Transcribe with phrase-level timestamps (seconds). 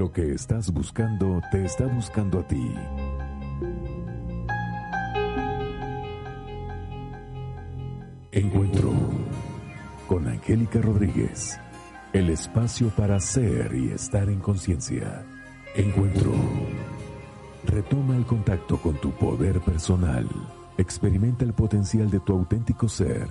[0.00, 2.74] Lo que estás buscando te está buscando a ti.
[8.32, 8.94] Encuentro
[10.08, 11.60] con Angélica Rodríguez.
[12.14, 15.22] El espacio para ser y estar en conciencia.
[15.76, 16.32] Encuentro.
[17.66, 20.26] Retoma el contacto con tu poder personal.
[20.78, 23.28] Experimenta el potencial de tu auténtico ser,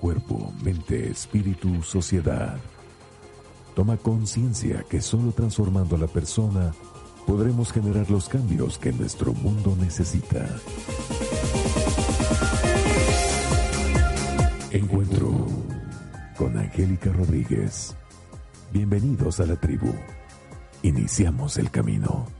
[0.00, 2.58] cuerpo, mente, espíritu, sociedad.
[3.78, 6.74] Toma conciencia que solo transformando a la persona
[7.28, 10.48] podremos generar los cambios que nuestro mundo necesita.
[14.72, 15.30] Encuentro
[16.36, 17.94] con Angélica Rodríguez.
[18.72, 19.94] Bienvenidos a la tribu.
[20.82, 22.37] Iniciamos el camino.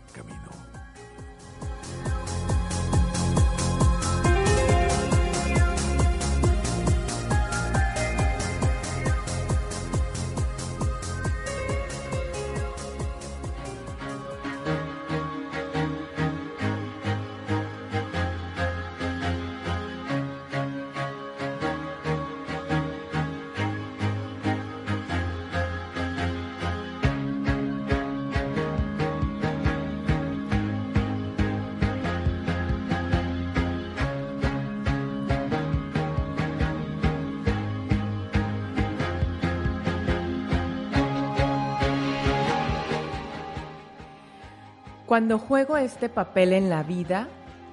[45.09, 47.29] Cuando juego este papel en la vida,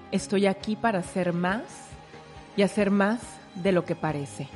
[0.09, 1.63] estoy aquí para hacer más
[2.55, 3.19] y hacer más
[3.55, 4.47] de lo que parece.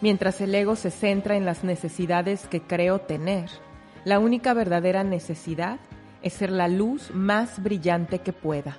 [0.00, 3.48] Mientras el ego se centra en las necesidades que creo tener,
[4.04, 5.78] la única verdadera necesidad
[6.20, 8.78] es ser la luz más brillante que pueda.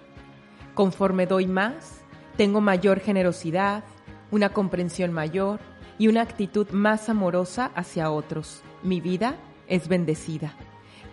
[0.73, 2.01] Conforme doy más,
[2.35, 3.85] tengo mayor generosidad,
[4.29, 5.61] una comprensión mayor
[5.97, 8.61] y una actitud más amorosa hacia otros.
[8.83, 9.35] Mi vida
[9.69, 10.53] es bendecida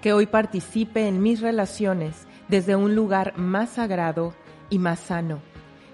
[0.06, 4.34] que hoy participe en mis relaciones desde un lugar más sagrado
[4.70, 5.41] y más sano,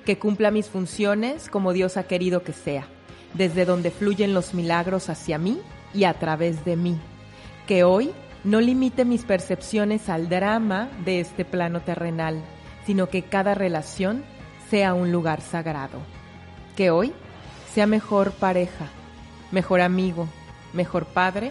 [0.05, 2.85] que cumpla mis funciones como Dios ha querido que sea,
[3.33, 5.63] desde donde fluyen los milagros hacia mí
[5.95, 6.99] y a través de mí,
[7.67, 8.13] que hoy
[8.45, 12.43] no limite mis percepciones al drama de este plano terrenal,
[12.85, 14.25] sino que cada relación
[14.69, 16.01] sea un lugar sagrado,
[16.77, 17.15] que hoy
[17.73, 18.89] sea mejor pareja,
[19.53, 20.29] mejor amigo,
[20.75, 21.51] mejor padre,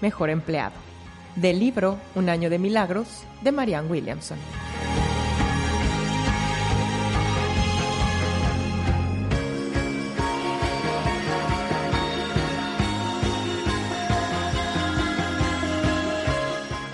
[0.00, 0.87] mejor empleado
[1.40, 4.38] del libro Un año de milagros de Marianne Williamson.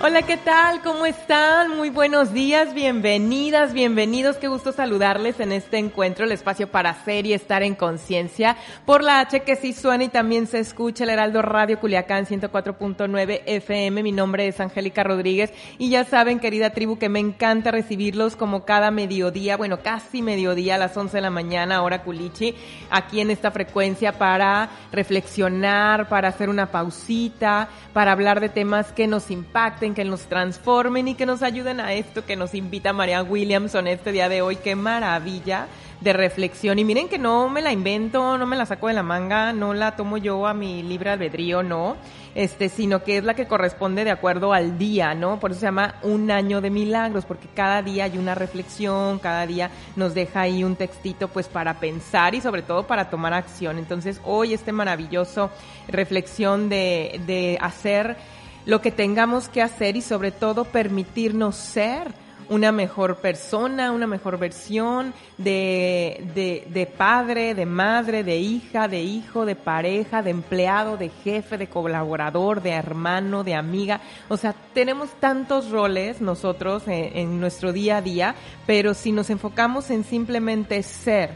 [0.07, 0.83] Hola, ¿qué tal?
[0.83, 1.75] ¿Cómo están?
[1.75, 4.37] Muy buenos días, bienvenidas, bienvenidos.
[4.37, 8.55] Qué gusto saludarles en este encuentro, el espacio para hacer y estar en conciencia.
[8.85, 13.41] Por la H que sí suena y también se escucha el Heraldo Radio Culiacán 104.9
[13.47, 14.03] FM.
[14.03, 18.63] Mi nombre es Angélica Rodríguez y ya saben, querida tribu, que me encanta recibirlos como
[18.63, 22.53] cada mediodía, bueno, casi mediodía a las 11 de la mañana, hora culichi,
[22.91, 29.07] aquí en esta frecuencia para reflexionar, para hacer una pausita, para hablar de temas que
[29.07, 33.23] nos impacten que nos transformen y que nos ayuden a esto que nos invita María
[33.23, 34.57] Williamson este día de hoy.
[34.57, 35.67] Qué maravilla
[36.01, 36.77] de reflexión.
[36.77, 39.73] Y miren que no me la invento, no me la saco de la manga, no
[39.73, 41.95] la tomo yo a mi libre albedrío, no,
[42.35, 45.39] este, sino que es la que corresponde de acuerdo al día, ¿no?
[45.39, 49.47] Por eso se llama un año de milagros, porque cada día hay una reflexión, cada
[49.47, 53.77] día nos deja ahí un textito pues para pensar y sobre todo para tomar acción.
[53.77, 55.49] Entonces hoy este maravilloso
[55.87, 58.17] reflexión de, de hacer
[58.65, 64.37] lo que tengamos que hacer y sobre todo permitirnos ser una mejor persona, una mejor
[64.37, 70.97] versión de, de, de, padre, de madre, de hija, de hijo, de pareja, de empleado,
[70.97, 74.01] de jefe, de colaborador, de hermano, de amiga.
[74.29, 79.29] O sea, tenemos tantos roles nosotros en, en nuestro día a día, pero si nos
[79.29, 81.31] enfocamos en simplemente ser,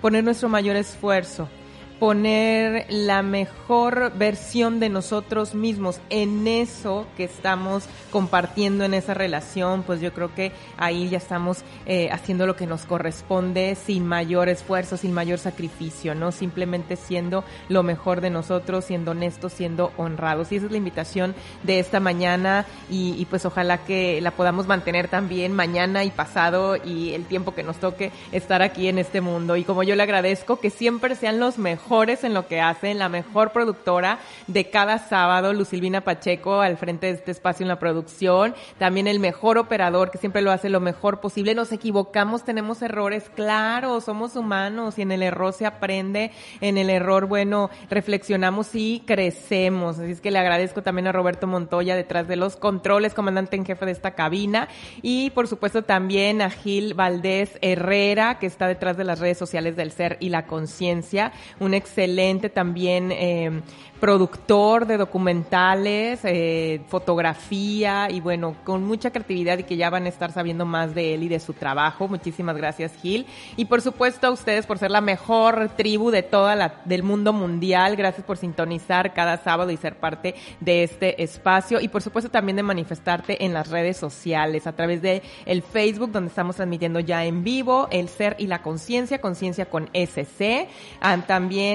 [0.00, 1.48] poner nuestro mayor esfuerzo,
[1.98, 9.82] poner la mejor versión de nosotros mismos en eso que estamos compartiendo en esa relación,
[9.82, 14.48] pues yo creo que ahí ya estamos eh, haciendo lo que nos corresponde sin mayor
[14.48, 16.30] esfuerzo, sin mayor sacrificio, ¿no?
[16.30, 20.52] Simplemente siendo lo mejor de nosotros, siendo honestos, siendo honrados.
[20.52, 21.34] Y esa es la invitación
[21.64, 26.76] de esta mañana y, y pues ojalá que la podamos mantener también mañana y pasado
[26.76, 29.56] y el tiempo que nos toque estar aquí en este mundo.
[29.56, 32.98] Y como yo le agradezco que siempre sean los mejores mejores en lo que hacen,
[32.98, 37.78] la mejor productora de cada sábado, Lucilvina Pacheco, al frente de este espacio en la
[37.78, 41.54] producción, también el mejor operador que siempre lo hace lo mejor posible.
[41.54, 46.30] Nos equivocamos, tenemos errores, claro, somos humanos y en el error se aprende,
[46.60, 49.98] en el error, bueno, reflexionamos y crecemos.
[49.98, 53.64] Así es que le agradezco también a Roberto Montoya detrás de los controles, comandante en
[53.64, 54.68] jefe de esta cabina,
[55.00, 59.74] y por supuesto también a Gil Valdés Herrera, que está detrás de las redes sociales
[59.74, 63.62] del ser y la conciencia, un excelente también eh,
[63.98, 70.08] productor de documentales, eh, fotografía y bueno, con mucha creatividad y que ya van a
[70.08, 72.08] estar sabiendo más de él y de su trabajo.
[72.08, 73.26] Muchísimas gracias Gil.
[73.56, 77.32] Y por supuesto a ustedes por ser la mejor tribu de toda la, del mundo
[77.32, 77.96] mundial.
[77.96, 81.80] Gracias por sintonizar cada sábado y ser parte de este espacio.
[81.80, 86.12] Y por supuesto también de manifestarte en las redes sociales a través de el Facebook
[86.12, 90.68] donde estamos transmitiendo ya en vivo el ser y la conciencia, conciencia con SC.
[91.00, 91.12] Ah,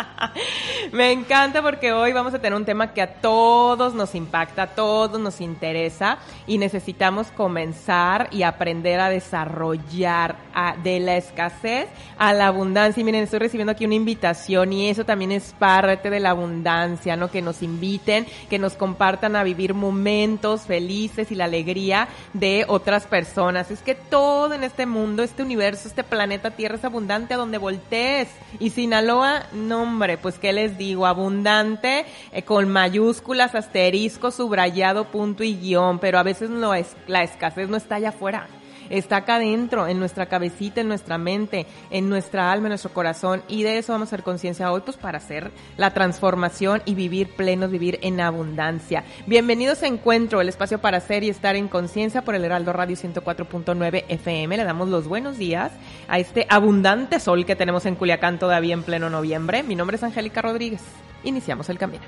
[0.92, 4.66] me encanta porque hoy vamos a tener un tema que a todos nos impacta, a
[4.68, 10.36] todos nos interesa y necesitamos comenzar y aprender a desarrollar
[10.82, 11.88] de la escasez
[12.18, 13.00] a la abundancia.
[13.00, 17.16] Y miren, estoy recibiendo aquí una invitación y eso también es parte de la abundancia,
[17.16, 17.30] ¿no?
[17.30, 23.06] Que nos inviten, que nos compartan a vivir momentos felices y la alegría de otras
[23.06, 23.70] personas.
[23.70, 27.58] Es que todo en este mundo, este universo, este planeta Tierra es abundante a donde
[27.58, 28.28] voltees.
[28.58, 35.44] Y Sinaloa, no hombre, pues qué les digo, abundante eh, con mayúsculas, asteriscos subrayado, punto
[35.44, 38.48] y guion, pero a veces no es, la escasez no está allá afuera.
[38.90, 43.42] Está acá adentro, en nuestra cabecita, en nuestra mente, en nuestra alma, en nuestro corazón.
[43.48, 47.34] Y de eso vamos a hacer conciencia hoy, pues para hacer la transformación y vivir
[47.36, 49.04] plenos, vivir en abundancia.
[49.26, 52.96] Bienvenidos a Encuentro, el espacio para ser y estar en conciencia por el Heraldo Radio
[52.96, 54.56] 104.9 FM.
[54.56, 55.70] Le damos los buenos días
[56.08, 59.62] a este abundante sol que tenemos en Culiacán todavía en pleno noviembre.
[59.62, 60.82] Mi nombre es Angélica Rodríguez.
[61.22, 62.02] Iniciamos el camino.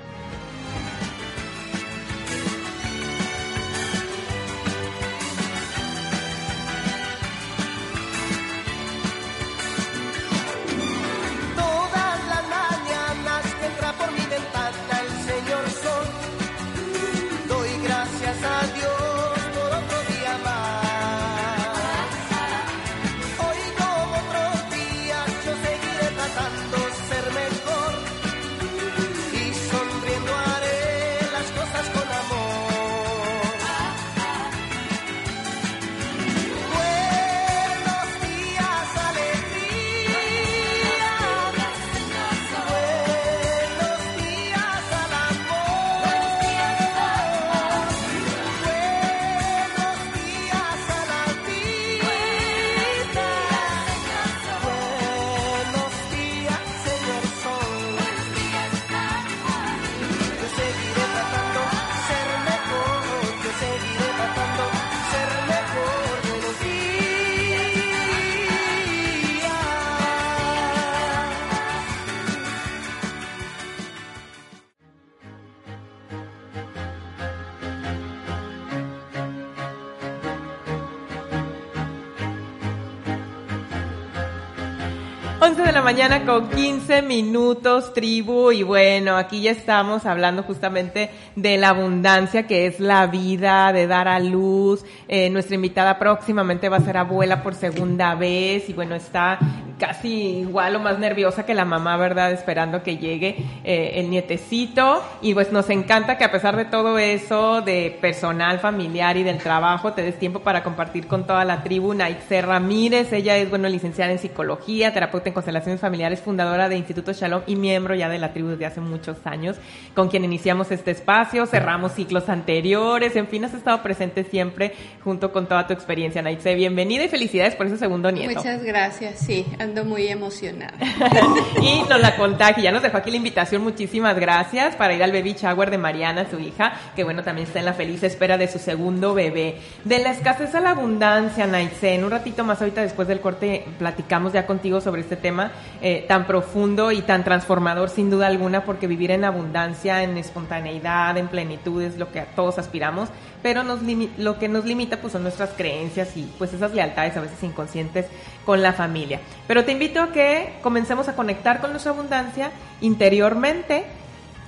[85.39, 88.51] 11 de la mañana con 15 minutos, tribu.
[88.51, 93.87] Y bueno, aquí ya estamos hablando justamente de la abundancia que es la vida, de
[93.87, 94.85] dar a luz.
[95.07, 99.39] Eh, nuestra invitada próximamente va a ser abuela por segunda vez y bueno, está
[99.77, 102.31] casi igual o más nerviosa que la mamá, ¿verdad?
[102.31, 105.03] Esperando que llegue eh, el nietecito.
[105.21, 109.37] Y pues nos encanta que a pesar de todo eso, de personal, familiar y del
[109.37, 111.93] trabajo, te des tiempo para compartir con toda la tribu.
[111.93, 117.13] Naitse Ramírez, ella es, bueno, licenciada en psicología, terapeuta en constelaciones familiares, fundadora de Instituto
[117.13, 119.57] Shalom y miembro ya de la tribu desde hace muchos años,
[119.95, 125.31] con quien iniciamos este espacio, cerramos ciclos anteriores, en fin, has estado presente siempre junto
[125.31, 126.55] con toda tu experiencia, Naitse.
[126.55, 128.33] Bienvenida y felicidades por ese segundo nieto.
[128.35, 129.45] Muchas gracias, sí,
[129.81, 130.73] muy emocionada.
[131.61, 135.11] y nos la contagia, ya nos dejó aquí la invitación, muchísimas gracias, para ir al
[135.11, 138.47] baby shower de Mariana, su hija, que bueno, también está en la feliz espera de
[138.47, 139.57] su segundo bebé.
[139.83, 143.65] De la escasez a la abundancia, Naitse, en un ratito más ahorita después del corte
[143.79, 145.51] platicamos ya contigo sobre este tema
[145.81, 151.17] eh, tan profundo y tan transformador sin duda alguna, porque vivir en abundancia, en espontaneidad,
[151.17, 153.09] en plenitud es lo que todos aspiramos,
[153.43, 153.81] pero nos
[154.17, 158.07] lo que nos limita pues son nuestras creencias y pues esas lealtades a veces inconscientes
[158.45, 159.19] con la familia.
[159.47, 163.83] Pero te invito a que comencemos a conectar con nuestra abundancia interiormente.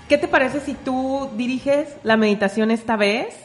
[0.07, 3.35] ¿Qué te parece si tú diriges la meditación esta vez,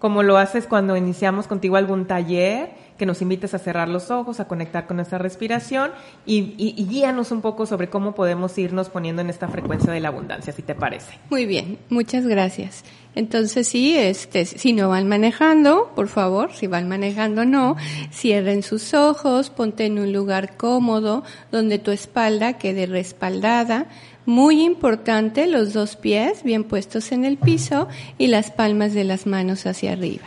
[0.00, 2.70] como lo haces cuando iniciamos contigo algún taller?
[2.98, 5.92] Que nos invites a cerrar los ojos, a conectar con nuestra respiración
[6.26, 10.52] y, guíanos un poco sobre cómo podemos irnos poniendo en esta frecuencia de la abundancia,
[10.52, 11.18] si te parece.
[11.30, 12.84] Muy bien, muchas gracias.
[13.14, 17.76] Entonces sí, este, si no van manejando, por favor, si van manejando no,
[18.12, 23.86] cierren sus ojos, ponte en un lugar cómodo donde tu espalda quede respaldada.
[24.26, 27.88] Muy importante, los dos pies bien puestos en el piso
[28.18, 30.26] y las palmas de las manos hacia arriba.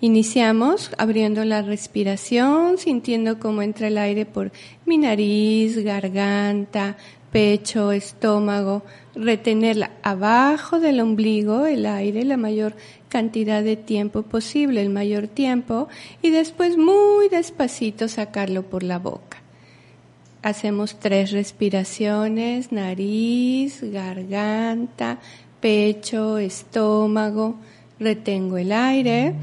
[0.00, 4.52] Iniciamos abriendo la respiración, sintiendo cómo entra el aire por
[4.86, 6.96] mi nariz, garganta,
[7.32, 8.84] pecho, estómago,
[9.16, 12.76] retenerla abajo del ombligo, el aire, la mayor
[13.08, 15.88] cantidad de tiempo posible, el mayor tiempo,
[16.22, 19.38] y después muy despacito sacarlo por la boca.
[20.42, 25.18] Hacemos tres respiraciones, nariz, garganta,
[25.60, 27.56] pecho, estómago,
[27.98, 29.34] retengo el aire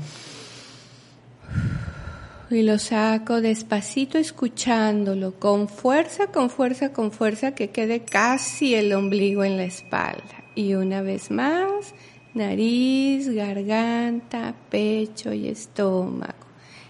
[2.50, 8.94] y lo saco despacito escuchándolo, con fuerza, con fuerza, con fuerza, que quede casi el
[8.94, 10.44] ombligo en la espalda.
[10.54, 11.94] Y una vez más,
[12.34, 16.34] nariz, garganta, pecho y estómago.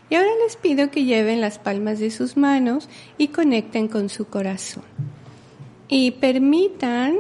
[0.10, 4.28] Y ahora les pido que lleven las palmas de sus manos y conecten con su
[4.28, 4.84] corazón.
[5.88, 7.16] Y permitan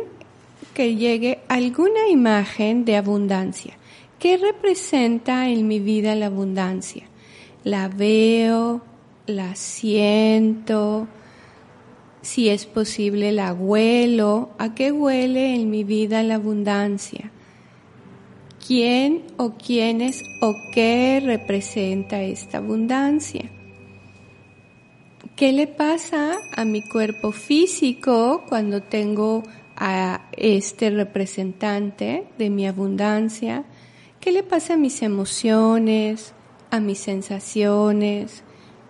[0.74, 3.78] que llegue alguna imagen de abundancia.
[4.20, 7.06] ¿Qué representa en mi vida la abundancia?
[7.66, 8.82] La veo,
[9.26, 11.08] la siento,
[12.22, 17.32] si es posible la huelo, a qué huele en mi vida la abundancia,
[18.66, 23.50] quién o quiénes o qué representa esta abundancia.
[25.36, 29.42] ¿Qué le pasa a mi cuerpo físico cuando tengo
[29.76, 33.66] a este representante de mi abundancia?
[34.20, 36.36] ¿Qué le pasa a mis emociones,
[36.72, 38.44] a mis sensaciones,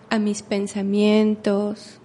[0.10, 2.00] a mis pensamientos.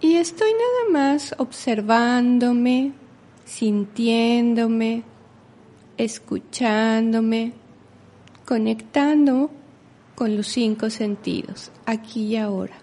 [0.00, 2.92] Y estoy nada más observándome,
[3.44, 5.02] sintiéndome,
[5.98, 7.52] escuchándome,
[8.46, 9.50] conectando
[10.14, 12.76] con los cinco sentidos, aquí y ahora.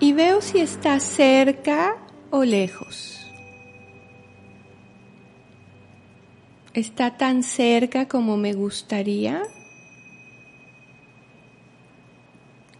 [0.00, 1.96] Y veo si está cerca
[2.30, 3.21] o lejos.
[6.74, 9.42] Está tan cerca como me gustaría.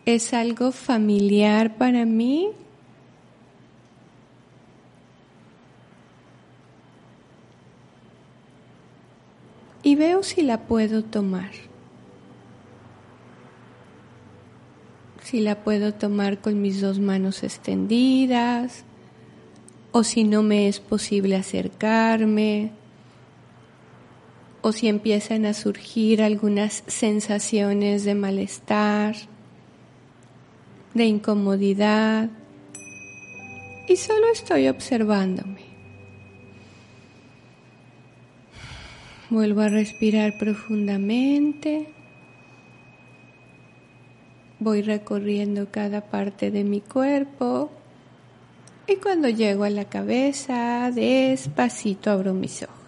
[0.04, 2.50] Es algo familiar para mí.
[9.84, 11.50] Y veo si la puedo tomar.
[15.22, 18.84] Si la puedo tomar con mis dos manos extendidas
[19.92, 22.72] o si no me es posible acercarme
[24.62, 29.16] o si empiezan a surgir algunas sensaciones de malestar,
[30.94, 32.30] de incomodidad,
[33.88, 35.62] y solo estoy observándome.
[39.30, 41.88] Vuelvo a respirar profundamente.
[44.60, 47.70] Voy recorriendo cada parte de mi cuerpo
[48.86, 52.81] y cuando llego a la cabeza, despacito abro mis ojos.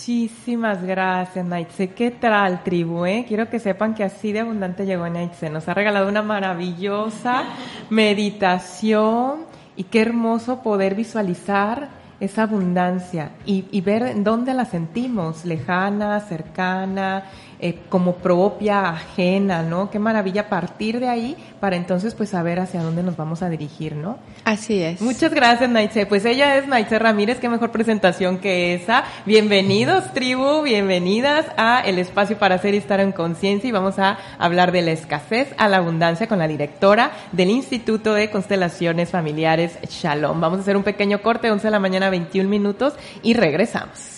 [0.00, 1.90] Muchísimas gracias, Naitse.
[1.90, 3.04] ¿Qué tal, tribu?
[3.04, 3.26] Eh?
[3.28, 5.50] Quiero que sepan que así de abundante llegó Naitse.
[5.50, 7.44] Nos ha regalado una maravillosa
[7.90, 9.40] meditación
[9.76, 17.24] y qué hermoso poder visualizar esa abundancia y, y ver dónde la sentimos, lejana, cercana,
[17.62, 19.90] eh, como propia, ajena, ¿no?
[19.90, 23.96] Qué maravilla partir de ahí para entonces pues saber hacia dónde nos vamos a dirigir,
[23.96, 24.16] ¿no?
[24.44, 25.02] Así es.
[25.02, 26.06] Muchas gracias, Naitse.
[26.06, 29.04] Pues ella es Naitse Ramírez, qué mejor presentación que esa.
[29.26, 34.16] Bienvenidos, tribu, bienvenidas a El Espacio para Ser y Estar en Conciencia y vamos a
[34.38, 39.78] hablar de la escasez a la abundancia con la directora del Instituto de Constelaciones Familiares
[39.86, 40.40] Shalom.
[40.40, 44.10] Vamos a hacer un pequeño corte, 11 de la mañana, 21 minutos y regresamos.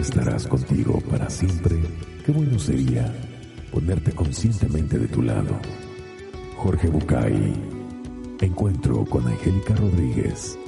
[0.00, 1.76] estarás contigo para siempre,
[2.24, 3.12] qué bueno sería
[3.70, 5.58] ponerte conscientemente de tu lado.
[6.56, 7.54] Jorge Bucay.
[8.40, 10.58] Encuentro con Angélica Rodríguez.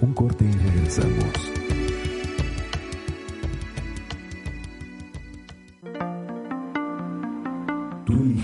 [0.00, 1.61] Un corte y regresamos.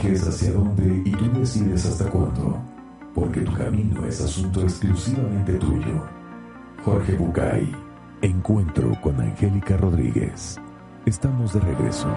[0.06, 2.56] Hacia dónde y tú decides hasta cuándo,
[3.14, 6.04] porque tu camino es asunto exclusivamente tuyo.
[6.84, 7.74] Jorge Bucay.
[8.22, 10.58] Encuentro con Angélica Rodríguez.
[11.04, 12.08] Estamos de regreso.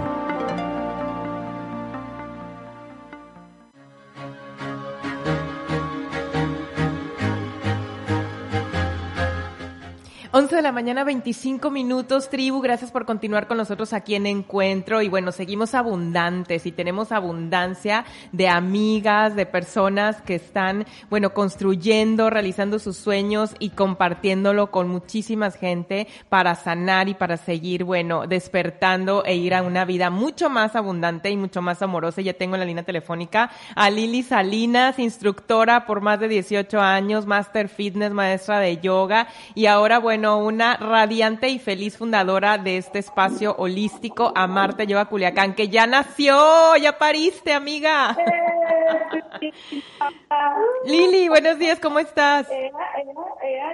[10.71, 12.61] Mañana, 25 minutos, tribu.
[12.61, 15.01] Gracias por continuar con nosotros aquí en Encuentro.
[15.01, 22.29] Y bueno, seguimos abundantes y tenemos abundancia de amigas, de personas que están, bueno, construyendo,
[22.29, 29.25] realizando sus sueños y compartiéndolo con muchísimas gente para sanar y para seguir, bueno, despertando
[29.25, 32.21] e ir a una vida mucho más abundante y mucho más amorosa.
[32.21, 37.25] Ya tengo en la línea telefónica a Lili Salinas, instructora por más de 18 años,
[37.25, 42.99] Master Fitness, maestra de yoga y ahora, bueno, una radiante y feliz fundadora de este
[42.99, 48.15] espacio holístico, Amarte Yoga Culiacán, que ya nació, ya pariste, amiga.
[50.85, 52.47] Lili, buenos días, ¿cómo estás?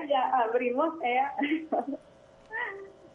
[0.08, 0.94] ya abrimos,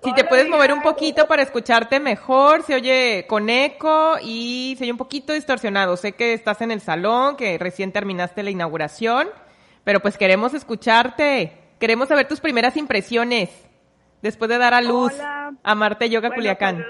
[0.04, 4.84] Si te puedes mover un poquito para escucharte mejor, se oye con eco y se
[4.84, 5.96] oye un poquito distorsionado.
[5.96, 9.28] Sé que estás en el salón, que recién terminaste la inauguración,
[9.82, 11.61] pero pues queremos escucharte.
[11.82, 13.50] Queremos saber tus primeras impresiones
[14.22, 16.80] después de dar a luz a Marte Yoga Culiacán.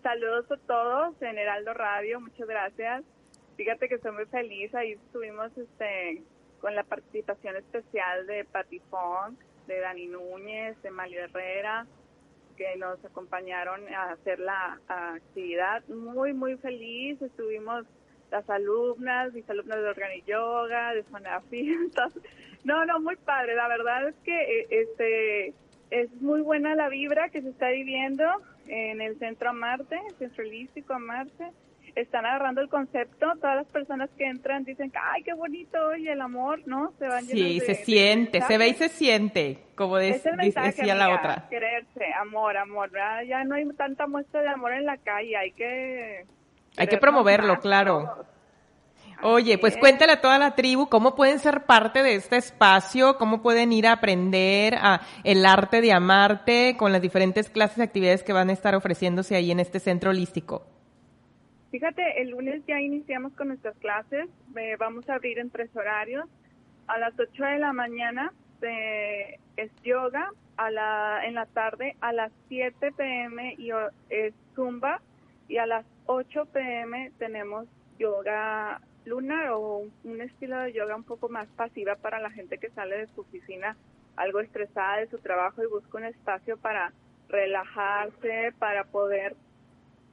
[0.00, 3.02] Saludos, a todos en Heraldo Radio, muchas gracias.
[3.56, 6.22] Fíjate que estoy muy feliz, ahí estuvimos este,
[6.60, 11.88] con la participación especial de Patifón, de Dani Núñez, de Mario Herrera,
[12.56, 15.82] que nos acompañaron a hacer la actividad.
[15.88, 17.86] Muy, muy feliz, estuvimos
[18.32, 21.42] las alumnas, mis alumnas de Organi Yoga, de Zona
[22.64, 23.54] No, no, muy padre.
[23.54, 25.54] La verdad es que eh, este
[25.90, 28.24] es muy buena la vibra que se está viviendo
[28.66, 31.52] en el Centro Amarte, Centro Holístico Amarte.
[31.94, 33.32] Están agarrando el concepto.
[33.38, 36.94] Todas las personas que entran dicen, ay, qué bonito, y el amor, ¿no?
[36.98, 41.48] Se van Sí, se siente, se ve y se siente, como decía la otra.
[41.50, 42.90] Quererse, amor, amor.
[43.28, 46.24] Ya no hay tanta muestra de amor en la calle, hay que...
[46.76, 48.26] Hay que promoverlo, claro.
[49.24, 53.40] Oye, pues cuéntale a toda la tribu cómo pueden ser parte de este espacio, cómo
[53.40, 58.24] pueden ir a aprender a el arte de amarte con las diferentes clases y actividades
[58.24, 60.66] que van a estar ofreciéndose ahí en este centro holístico.
[61.70, 66.26] Fíjate, el lunes ya iniciamos con nuestras clases, eh, vamos a abrir en tres horarios.
[66.88, 72.12] A las 8 de la mañana eh, es yoga, a la, en la tarde a
[72.12, 73.70] las 7 pm y,
[74.10, 75.00] es zumba
[75.52, 81.28] y a las 8 pm tenemos yoga Luna o un estilo de yoga un poco
[81.28, 83.76] más pasiva para la gente que sale de su oficina
[84.16, 86.94] algo estresada de su trabajo y busca un espacio para
[87.28, 89.36] relajarse, para poder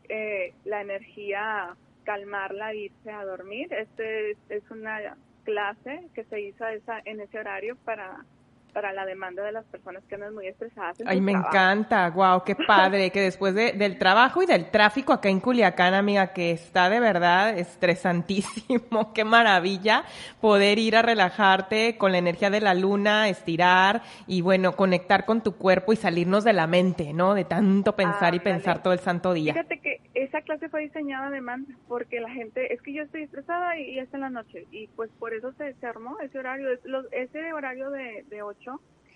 [0.10, 3.72] eh, la energía calmarla e irse a dormir.
[3.72, 8.26] Este es una clase que se hizo esa, en ese horario para
[8.70, 10.98] para la demanda de las personas que andan muy estresadas.
[11.06, 15.30] Ay, me encanta, wow, qué padre, que después de, del trabajo y del tráfico acá
[15.30, 20.04] en Culiacán, amiga, que está de verdad estresantísimo, qué maravilla
[20.42, 25.42] poder ir a relajarte con la energía de la luna, estirar y bueno, conectar con
[25.42, 27.34] tu cuerpo y salirnos de la mente, ¿no?
[27.34, 29.54] De tanto pensar y pensar todo el santo día.
[29.54, 33.24] Fíjate que esa clase fue diseñada de demanda porque la gente, es que yo estoy
[33.24, 36.40] estresada y, y es en la noche y pues por eso se, se armó ese
[36.40, 36.68] horario,
[37.12, 38.59] ese horario de, de 8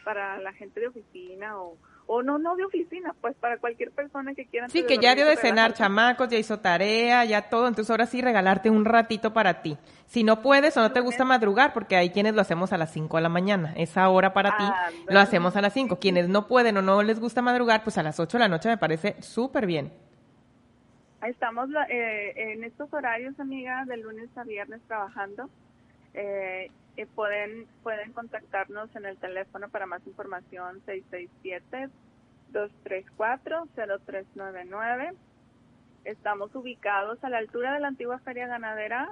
[0.03, 1.77] para la gente de oficina o,
[2.07, 4.69] o no, no de oficina, pues para cualquier persona que quiera.
[4.69, 8.21] Sí, que ya dio de cenar chamacos, ya hizo tarea, ya todo, entonces ahora sí
[8.21, 9.77] regalarte un ratito para ti.
[10.05, 12.91] Si no puedes o no te gusta madrugar, porque hay quienes lo hacemos a las
[12.91, 14.63] 5 de la mañana, esa hora para ti
[15.07, 15.97] lo hacemos a las 5.
[15.99, 18.69] Quienes no pueden o no les gusta madrugar, pues a las 8 de la noche
[18.69, 19.91] me parece súper bien.
[21.25, 25.49] Estamos eh, en estos horarios, amiga, de lunes a viernes trabajando.
[26.13, 30.81] Eh, eh, pueden, pueden contactarnos en el teléfono para más información
[32.51, 35.13] 667-234-0399.
[36.05, 39.09] Estamos ubicados a la altura de la antigua Feria Ganadera,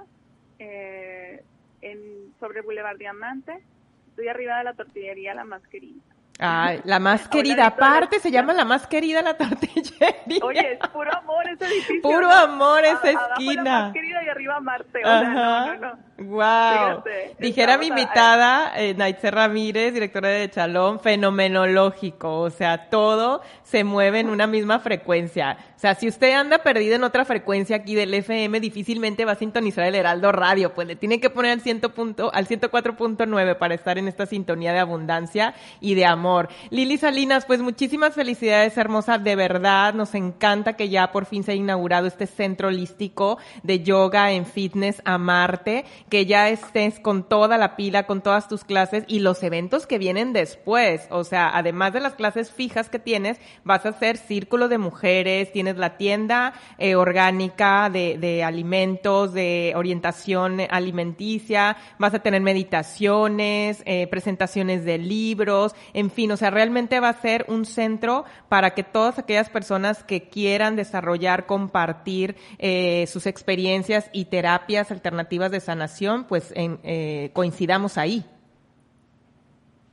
[0.59, 1.43] eh,
[1.81, 3.63] en, sobre Boulevard Diamante.
[4.09, 6.11] Estoy arriba de la tortillería La Masquerita.
[6.43, 7.67] Ay, la más querida.
[7.67, 10.43] Aparte, se llama la más querida la tortillería.
[10.43, 12.01] Oye, es puro amor ese edificio.
[12.01, 13.63] Puro amor esa esquina.
[13.63, 15.05] La más querida y arriba Marte.
[15.05, 15.33] O Ajá.
[15.33, 15.99] no, no, no.
[16.21, 17.03] Wow.
[17.39, 22.41] Dijera mi invitada, eh, Naitze Ramírez, directora de Chalón, fenomenológico.
[22.41, 25.57] O sea, todo se mueve en una misma frecuencia.
[25.75, 29.35] O sea, si usted anda perdido en otra frecuencia aquí del FM, difícilmente va a
[29.35, 30.73] sintonizar el Heraldo Radio.
[30.73, 34.73] Pues le tiene que poner al, ciento punto, al 104.9 para estar en esta sintonía
[34.73, 36.49] de abundancia y de amor.
[36.69, 39.17] Lili Salinas, pues muchísimas felicidades, hermosa.
[39.17, 43.81] De verdad, nos encanta que ya por fin se haya inaugurado este centro holístico de
[43.81, 48.65] yoga en fitness a Marte que ya estés con toda la pila, con todas tus
[48.65, 51.07] clases y los eventos que vienen después.
[51.09, 55.53] O sea, además de las clases fijas que tienes, vas a hacer círculo de mujeres,
[55.53, 63.81] tienes la tienda eh, orgánica de, de alimentos, de orientación alimenticia, vas a tener meditaciones,
[63.85, 68.71] eh, presentaciones de libros, en fin, o sea, realmente va a ser un centro para
[68.71, 75.61] que todas aquellas personas que quieran desarrollar, compartir eh, sus experiencias y terapias alternativas de
[75.61, 78.25] sanación pues eh, coincidamos ahí.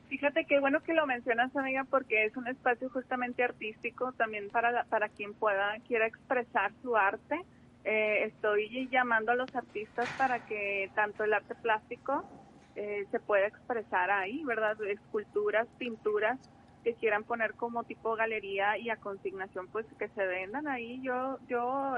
[0.08, 4.84] Fíjate qué bueno que lo mencionas, amiga, porque es un espacio justamente artístico también para,
[4.84, 7.42] para quien pueda, quiera expresar su arte.
[7.84, 12.24] Eh, estoy llamando a los artistas para que tanto el arte plástico
[12.74, 14.82] eh, se pueda expresar ahí, ¿verdad?
[14.82, 16.38] Esculturas, pinturas
[16.88, 21.00] que quieran poner como tipo galería y a consignación, pues que se vendan ahí.
[21.02, 21.96] Yo, yo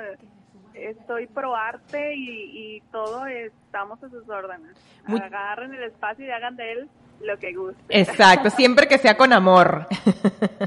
[0.74, 4.76] estoy pro arte y, todo estamos a sus órdenes.
[5.06, 6.88] Agarren el espacio y hagan de él
[7.20, 7.80] lo que guste.
[7.88, 9.86] Exacto, siempre que sea con amor.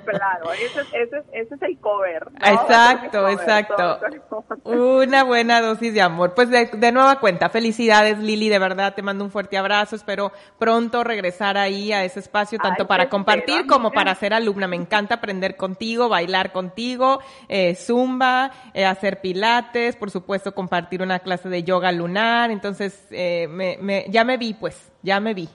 [0.05, 2.27] Claro, ese, ese, ese es el cover.
[2.35, 3.99] Exacto, exacto.
[4.63, 6.33] Una buena dosis de amor.
[6.33, 9.95] Pues de, de, nueva cuenta, felicidades Lili, de verdad te mando un fuerte abrazo.
[9.95, 14.67] Espero pronto regresar ahí a ese espacio, tanto para compartir como para ser alumna.
[14.67, 21.19] Me encanta aprender contigo, bailar contigo, eh, zumba, eh, hacer pilates, por supuesto compartir una
[21.19, 22.51] clase de yoga lunar.
[22.51, 25.49] Entonces, eh, me, me, ya me vi pues, ya me vi.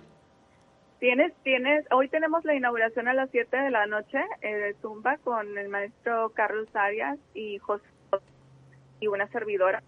[1.00, 5.16] Tienes, tienes, hoy tenemos la inauguración a las 7 de la noche eh, de Zumba
[5.18, 7.84] con el maestro Carlos Arias y José
[9.00, 9.82] y una servidora.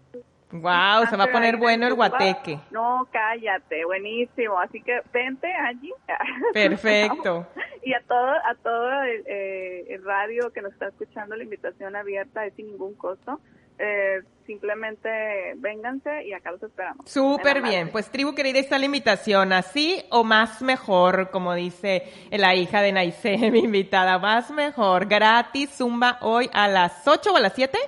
[0.51, 2.59] Wow, se va a poner bueno el guateque.
[2.71, 4.59] No, cállate, buenísimo.
[4.59, 5.93] Así que vente allí.
[6.53, 7.47] Perfecto.
[7.83, 11.95] y a todo, a todo el, eh, el radio que nos está escuchando, la invitación
[11.95, 13.39] abierta es sin ningún costo.
[13.83, 15.09] Eh, simplemente
[15.55, 17.09] vénganse y acá los esperamos.
[17.09, 22.53] Súper bien, pues tribu querida, está la invitación, así o más mejor, como dice la
[22.53, 27.39] hija de Naise, mi invitada, más mejor, gratis, zumba hoy a las 8 o a
[27.39, 27.79] las 7.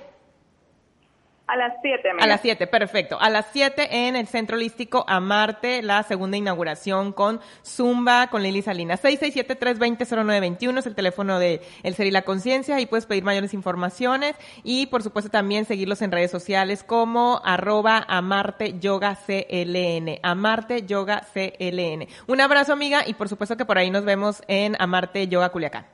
[1.46, 2.08] A las 7.
[2.18, 3.20] A las 7, perfecto.
[3.20, 8.62] A las 7 en el Centro Holístico Amarte, la segunda inauguración con Zumba, con Lili
[8.62, 9.04] Salinas.
[9.04, 14.36] 667-320-0921 es el teléfono de El Ser y la Conciencia y puedes pedir mayores informaciones
[14.62, 20.20] y por supuesto también seguirlos en redes sociales como arroba Amarte Yoga CLN.
[20.22, 22.08] Amarte Yoga CLN.
[22.26, 25.93] Un abrazo amiga y por supuesto que por ahí nos vemos en Amarte Yoga Culiacán.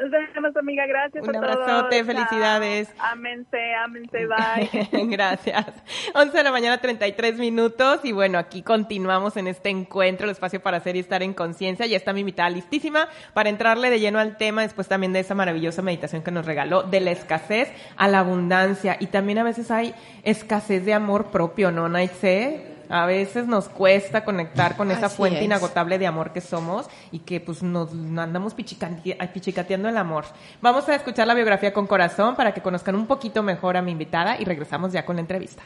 [0.00, 0.86] Nos vemos, amiga.
[0.86, 2.88] Gracias Un abrazote, felicidades.
[2.98, 4.26] Ámense, ámense,
[4.92, 5.06] bye.
[5.08, 5.66] Gracias.
[6.14, 8.00] 11 de la mañana, 33 minutos.
[8.04, 11.84] Y bueno, aquí continuamos en este encuentro, el espacio para hacer y estar en conciencia.
[11.84, 15.34] Ya está mi invitada listísima para entrarle de lleno al tema, después también de esa
[15.34, 18.96] maravillosa meditación que nos regaló, de la escasez a la abundancia.
[19.00, 22.79] Y también a veces hay escasez de amor propio, ¿no, Naitse?
[22.90, 27.40] A veces nos cuesta conectar con esa fuente inagotable de amor que somos y que
[27.40, 30.24] pues nos andamos pichicateando el amor.
[30.60, 33.92] Vamos a escuchar la biografía con corazón para que conozcan un poquito mejor a mi
[33.92, 35.62] invitada y regresamos ya con la entrevista.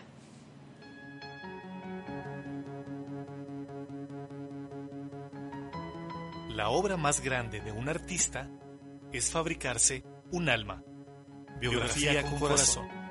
[6.51, 8.49] La obra más grande de un artista
[9.13, 10.83] es fabricarse un alma.
[11.59, 13.04] Biografía, con, corazón.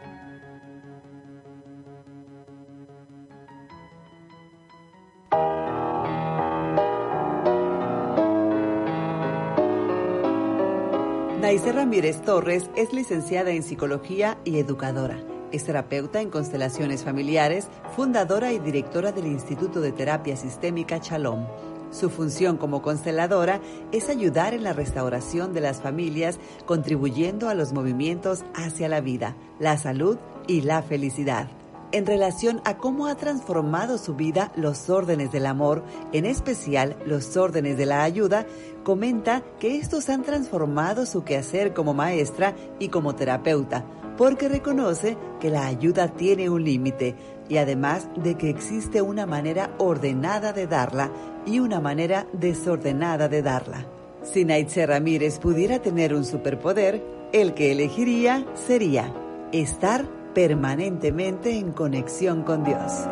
[11.43, 15.21] Naice Ramírez Torres es licenciada en psicología y educadora.
[15.51, 21.45] Es terapeuta en constelaciones familiares, fundadora y directora del Instituto de Terapia Sistémica Chalom.
[21.91, 23.59] Su función como consteladora
[23.91, 29.35] es ayudar en la restauración de las familias, contribuyendo a los movimientos hacia la vida,
[29.59, 31.49] la salud y la felicidad
[31.93, 37.37] en relación a cómo ha transformado su vida los órdenes del amor, en especial los
[37.37, 38.45] órdenes de la ayuda,
[38.83, 43.85] comenta que estos han transformado su quehacer como maestra y como terapeuta,
[44.17, 47.15] porque reconoce que la ayuda tiene un límite
[47.47, 51.11] y además de que existe una manera ordenada de darla
[51.45, 53.85] y una manera desordenada de darla.
[54.23, 57.03] Si Naitze Ramírez pudiera tener un superpoder,
[57.33, 59.13] el que elegiría sería
[59.51, 63.07] estar permanentemente en conexión con Dios.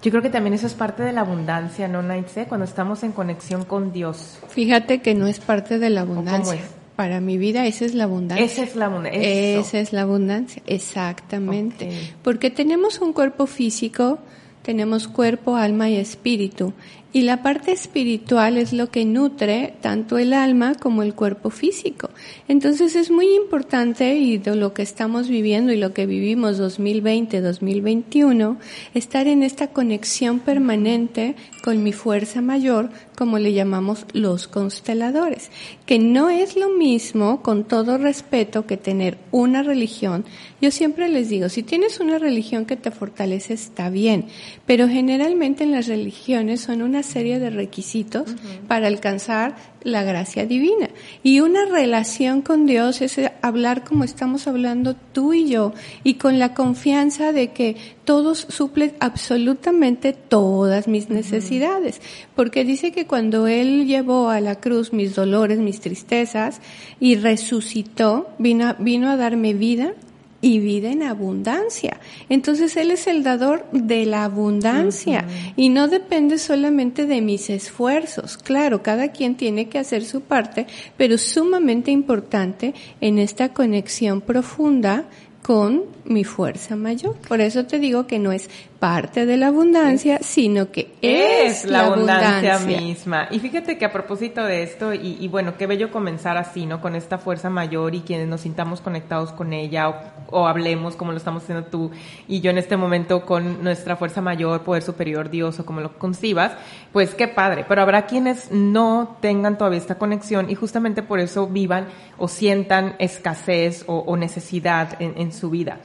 [0.00, 2.46] Yo creo que también eso es parte de la abundancia, ¿no, Naitse?
[2.46, 4.38] Cuando estamos en conexión con Dios.
[4.48, 6.60] Fíjate que no es parte de la abundancia
[6.98, 8.44] para mi vida, esa es la abundancia.
[8.44, 9.20] Esa es la abundancia.
[9.22, 11.90] Esa es la abundancia, exactamente.
[12.24, 14.18] Porque tenemos un cuerpo físico,
[14.64, 16.72] tenemos cuerpo, alma y espíritu.
[17.10, 22.10] Y la parte espiritual es lo que nutre tanto el alma como el cuerpo físico.
[22.48, 28.58] Entonces es muy importante y de lo que estamos viviendo y lo que vivimos 2020-2021,
[28.92, 35.50] estar en esta conexión permanente con mi fuerza mayor, como le llamamos los consteladores,
[35.86, 40.24] que no es lo mismo, con todo respeto, que tener una religión.
[40.60, 44.26] Yo siempre les digo, si tienes una religión que te fortalece, está bien,
[44.66, 48.34] pero generalmente en las religiones son una serie de requisitos
[48.66, 50.90] para alcanzar la gracia divina.
[51.22, 55.72] Y una relación con Dios es hablar como estamos hablando tú y yo,
[56.04, 62.00] y con la confianza de que todos suplen absolutamente todas mis necesidades.
[62.34, 66.60] Porque dice que cuando Él llevó a la cruz mis dolores, mis tristezas,
[67.00, 69.94] y resucitó, vino, vino a darme vida,
[70.40, 71.98] y vida en abundancia.
[72.28, 75.24] Entonces Él es el dador de la abundancia
[75.56, 78.38] y no depende solamente de mis esfuerzos.
[78.38, 85.06] Claro, cada quien tiene que hacer su parte, pero sumamente importante en esta conexión profunda
[85.42, 87.16] con mi fuerza mayor.
[87.26, 91.86] Por eso te digo que no es parte de la abundancia, sino que es, la,
[91.86, 93.26] abundancia, misma.
[93.30, 96.80] Y fíjate que a propósito de esto, y, bueno, qué bello comenzar así, ¿no?
[96.80, 101.18] Con esta fuerza mayor y quienes nos sintamos conectados con ella o, hablemos como lo
[101.18, 101.90] estamos haciendo tú
[102.28, 105.98] y yo en este momento con nuestra fuerza mayor, poder superior, Dios o como lo
[105.98, 106.52] concibas,
[106.92, 107.64] pues qué padre.
[107.68, 111.86] Pero habrá quienes no tengan todavía esta conexión y justamente por eso vivan
[112.16, 115.78] o sientan escasez o, necesidad en su vida.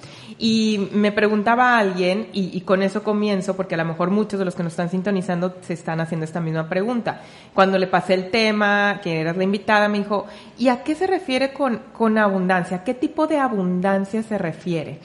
[0.45, 4.55] Y me preguntaba alguien, y, con eso comienzo, porque a lo mejor muchos de los
[4.55, 7.21] que nos están sintonizando se están haciendo esta misma pregunta.
[7.53, 10.25] Cuando le pasé el tema, que eras la invitada, me dijo,
[10.57, 12.83] ¿y a qué se refiere con, con abundancia?
[12.83, 14.99] ¿Qué tipo de abundancia se refiere?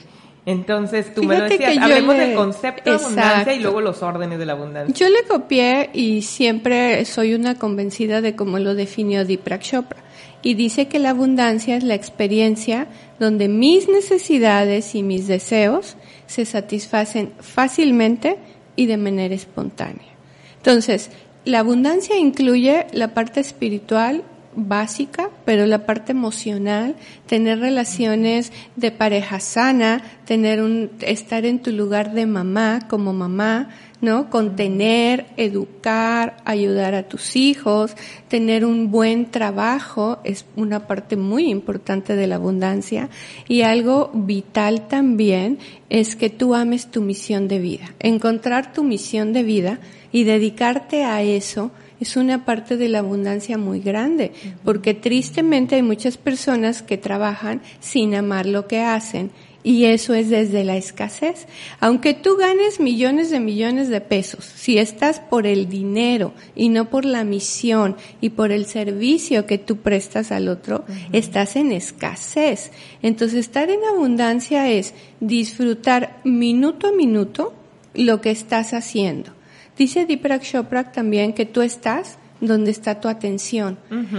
[0.49, 4.47] Entonces tú me lo decías, hablemos del concepto de abundancia y luego los órdenes de
[4.47, 4.95] la abundancia.
[4.95, 9.99] Yo le copié y siempre soy una convencida de cómo lo definió Deepak Chopra
[10.41, 12.87] y dice que la abundancia es la experiencia
[13.19, 18.39] donde mis necesidades y mis deseos se satisfacen fácilmente
[18.75, 20.15] y de manera espontánea.
[20.57, 21.11] Entonces,
[21.45, 24.23] la abundancia incluye la parte espiritual
[24.67, 26.95] básica, pero la parte emocional,
[27.27, 33.69] tener relaciones de pareja sana, tener un, estar en tu lugar de mamá como mamá,
[34.01, 34.29] ¿no?
[34.29, 37.95] Contener, educar, ayudar a tus hijos,
[38.27, 43.09] tener un buen trabajo es una parte muy importante de la abundancia
[43.47, 47.93] y algo vital también es que tú ames tu misión de vida.
[47.99, 49.79] Encontrar tu misión de vida
[50.11, 54.31] y dedicarte a eso es una parte de la abundancia muy grande,
[54.63, 59.31] porque tristemente hay muchas personas que trabajan sin amar lo que hacen
[59.61, 61.45] y eso es desde la escasez.
[61.79, 66.89] Aunque tú ganes millones de millones de pesos, si estás por el dinero y no
[66.89, 72.71] por la misión y por el servicio que tú prestas al otro, estás en escasez.
[73.01, 77.53] Entonces estar en abundancia es disfrutar minuto a minuto
[77.93, 79.38] lo que estás haciendo.
[79.79, 83.77] Dice Deepak Chopra también que tú estás donde está tu atención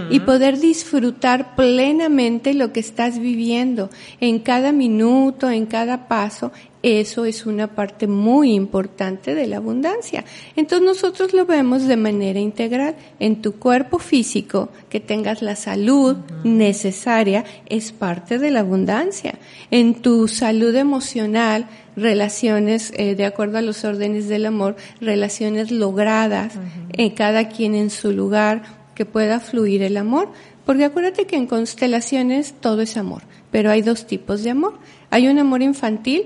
[0.09, 6.51] y poder disfrutar plenamente lo que estás viviendo en cada minuto, en cada paso.
[6.83, 10.25] Eso es una parte muy importante de la abundancia.
[10.55, 12.95] Entonces nosotros lo vemos de manera integral.
[13.19, 19.35] En tu cuerpo físico, que tengas la salud necesaria, es parte de la abundancia.
[19.69, 26.53] En tu salud emocional, relaciones, eh, de acuerdo a los órdenes del amor, relaciones logradas,
[26.93, 28.63] en cada quien en su lugar,
[28.95, 30.29] que pueda fluir el amor.
[30.65, 34.79] Porque acuérdate que en constelaciones todo es amor, pero hay dos tipos de amor.
[35.09, 36.25] Hay un amor infantil,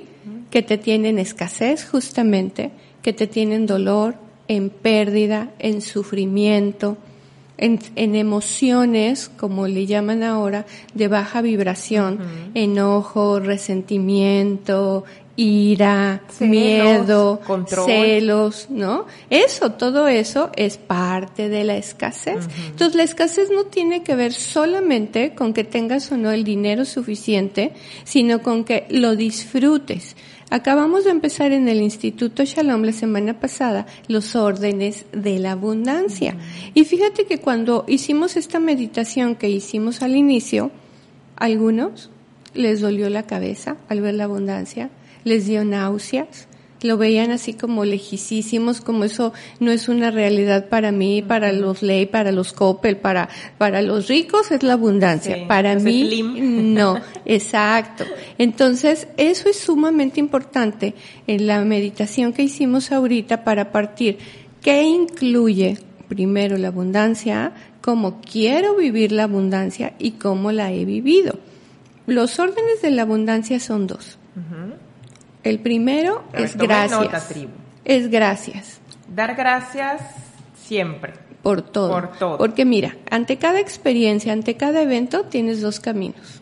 [0.49, 4.15] que te tienen escasez justamente, que te tienen dolor,
[4.47, 6.97] en pérdida, en sufrimiento,
[7.57, 12.19] en, emociones, como le llaman ahora, de baja vibración,
[12.53, 15.05] enojo, resentimiento,
[15.37, 17.41] ira, miedo,
[17.85, 19.05] celos, ¿no?
[19.29, 22.47] Eso, todo eso es parte de la escasez.
[22.67, 26.85] Entonces, la escasez no tiene que ver solamente con que tengas o no el dinero
[26.85, 30.15] suficiente, sino con que lo disfrutes.
[30.55, 36.37] Acabamos de empezar en el Instituto Shalom la semana pasada los órdenes de la abundancia.
[36.73, 40.71] Y fíjate que cuando hicimos esta meditación que hicimos al inicio,
[41.35, 42.09] algunos
[42.53, 44.91] les dolió la cabeza al ver la abundancia,
[45.25, 46.47] les dio náuseas,
[46.81, 51.81] lo veían así como lejísimos, como eso no es una realidad para mí, para los
[51.81, 55.47] ley, para los Coppel, para, para los ricos es la abundancia.
[55.47, 58.05] para mí, no, exacto.
[58.37, 60.93] Entonces, eso es sumamente importante
[61.27, 64.17] en la meditación que hicimos ahorita para partir.
[64.61, 65.77] ¿Qué incluye?
[66.07, 71.39] Primero la abundancia, cómo quiero vivir la abundancia y cómo la he vivido.
[72.05, 74.19] Los órdenes de la abundancia son dos.
[75.45, 77.31] El primero es gracias.
[77.85, 78.79] Es gracias.
[79.07, 80.01] Dar gracias
[80.55, 81.13] siempre.
[81.43, 81.91] Por todo.
[81.91, 82.37] Por todo.
[82.39, 86.41] Porque mira, ante cada experiencia, ante cada evento, tienes dos caminos.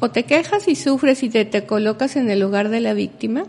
[0.00, 3.44] O te quejas y sufres y te, te colocas en el lugar de la víctima,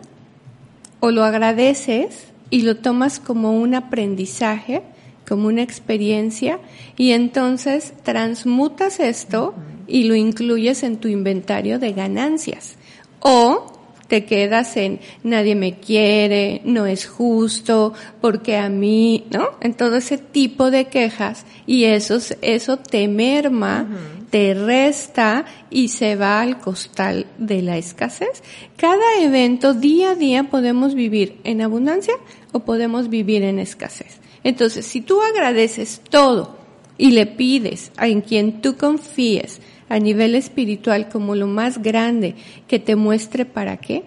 [1.00, 4.84] o lo agradeces y lo tomas como un aprendizaje,
[5.26, 6.60] como una experiencia,
[6.98, 9.56] y entonces transmutas esto
[9.88, 12.76] y lo incluyes en tu inventario de ganancias.
[13.22, 13.75] O
[14.08, 19.52] te quedas en nadie me quiere, no es justo, porque a mí, ¿no?
[19.62, 23.88] En todo ese tipo de quejas y eso, eso te merma,
[24.30, 28.44] te resta y se va al costal de la escasez.
[28.78, 32.13] Cada evento día a día podemos vivir en abundancia
[32.52, 34.20] o podemos vivir en escasez.
[34.44, 36.58] Entonces, si tú agradeces todo
[36.98, 42.36] y le pides a en quien tú confíes, a nivel espiritual como lo más grande
[42.67, 44.04] que te muestre para qué.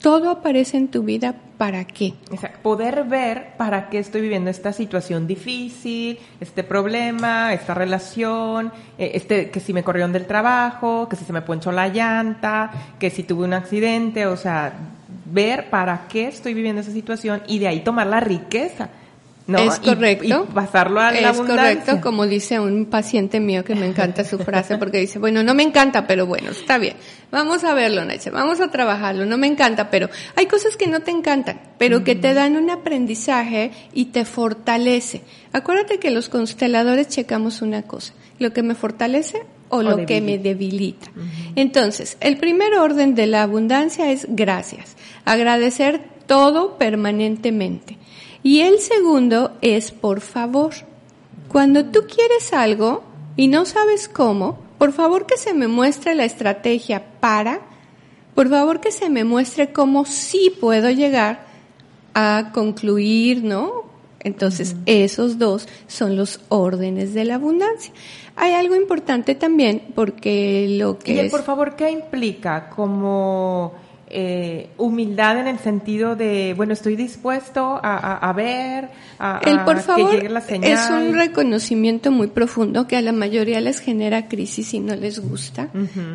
[0.00, 2.12] Todo aparece en tu vida para qué.
[2.62, 9.50] Poder ver para qué estoy viviendo esta situación difícil, este problema, esta relación, eh, este
[9.50, 13.22] que si me corrieron del trabajo, que si se me ponchó la llanta, que si
[13.22, 14.74] tuve un accidente, o sea,
[15.32, 18.90] ver para qué estoy viviendo esa situación y de ahí tomar la riqueza
[19.46, 20.46] es correcto.
[20.48, 24.38] Y, pasarlo a la Es correcto, como dice un paciente mío que me encanta su
[24.38, 26.94] frase porque dice, bueno, no me encanta, pero bueno, está bien.
[27.30, 29.26] Vamos a verlo, Nacha, vamos a trabajarlo.
[29.26, 32.70] No me encanta, pero hay cosas que no te encantan, pero que te dan un
[32.70, 35.22] aprendizaje y te fortalece.
[35.52, 40.38] Acuérdate que los consteladores checamos una cosa, lo que me fortalece o, lo que me
[40.38, 41.10] debilita.
[41.56, 44.96] Entonces, el primer orden de la abundancia es gracias.
[45.24, 47.98] Agradecer todo permanentemente.
[48.44, 50.74] Y el segundo es por favor.
[51.48, 53.02] Cuando tú quieres algo
[53.36, 57.62] y no sabes cómo, por favor que se me muestre la estrategia para,
[58.34, 61.46] por favor que se me muestre cómo sí puedo llegar
[62.12, 63.84] a concluir, ¿no?
[64.20, 67.94] Entonces, esos dos son los órdenes de la abundancia.
[68.36, 71.14] Hay algo importante también, porque lo que...
[71.14, 72.68] Y el, por favor, ¿qué implica?
[72.68, 73.72] Como
[74.16, 80.10] eh, humildad en el sentido de, bueno, estoy dispuesto a, ver, a, el por favor,
[80.10, 80.70] que llegue la señal.
[80.70, 85.18] Es un reconocimiento muy profundo que a la mayoría les genera crisis y no les
[85.18, 85.70] gusta.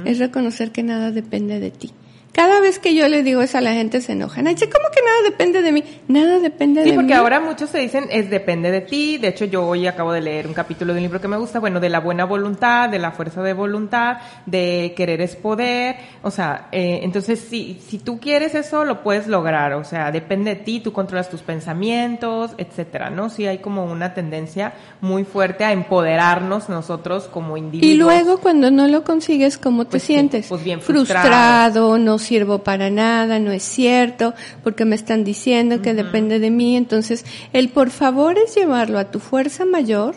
[0.06, 1.92] Es reconocer que nada depende de ti.
[2.32, 4.46] Cada vez que yo le digo eso a la gente se enojan.
[4.46, 5.84] Dice, ¿cómo que nada depende de mí?
[6.08, 6.92] Nada depende de mí.
[6.92, 9.18] Sí, porque ahora muchos se dicen, es depende de ti.
[9.18, 11.60] De hecho, yo hoy acabo de leer un capítulo de un libro que me gusta,
[11.60, 15.96] bueno, de la buena voluntad, de la fuerza de voluntad, de querer es poder.
[16.22, 19.74] O sea, eh, entonces, si, si tú quieres eso, lo puedes lograr.
[19.74, 23.30] O sea, depende de ti, tú controlas tus pensamientos, etcétera, ¿no?
[23.32, 27.92] Sí hay como una tendencia muy fuerte a empoderarnos nosotros como individuos.
[27.92, 30.46] Y luego, cuando no lo consigues, ¿cómo te Pues sí, sientes?
[30.48, 31.28] pues bien frustrado.
[31.28, 36.52] frustrado, no sirvo para nada, no es cierto, porque me están diciendo que depende de
[36.52, 36.76] mí.
[36.76, 40.16] Entonces, el por favor es llevarlo a tu fuerza mayor